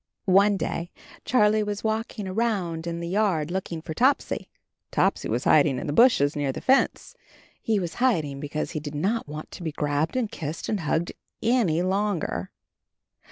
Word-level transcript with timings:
One 0.25 0.57
day 0.57 0.89
Charlie 1.25 1.61
was 1.61 1.83
walking 1.83 2.27
around 2.27 2.87
in 2.87 3.01
the 3.01 3.07
yard 3.07 3.51
looking 3.51 3.83
for 3.83 3.93
Topsy. 3.93 4.49
Topsy 4.89 5.29
was 5.29 5.43
hiding 5.43 5.77
in 5.77 5.85
the 5.85 5.93
bushes 5.93 6.35
near 6.35 6.51
the 6.51 6.59
fence. 6.59 7.13
He 7.61 7.77
was 7.79 7.93
hiding 8.01 8.39
because 8.39 8.71
he 8.71 8.79
did 8.79 8.95
not 8.95 9.27
want 9.27 9.51
to 9.51 9.61
be 9.61 9.71
grabbed 9.71 10.15
and 10.15 10.31
kissed 10.31 10.67
and 10.69 10.79
hugged 10.79 11.11
any 11.43 11.83
longer. 11.83 12.49